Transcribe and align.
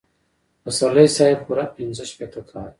پسرلي 0.63 1.05
صاحب 1.17 1.39
پوره 1.45 1.65
پنځه 1.75 2.03
شپېته 2.11 2.41
کاله. 2.49 2.69